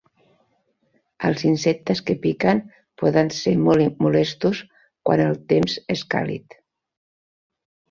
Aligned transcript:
Els 1.27 1.43
insectes 1.49 2.01
que 2.07 2.15
piquen 2.23 2.61
poden 3.03 3.31
ser 3.41 3.53
molt 3.67 4.01
molestos 4.07 4.65
quan 5.11 5.25
el 5.29 5.39
temps 5.55 5.79
és 5.99 6.05
càlid. 6.17 6.61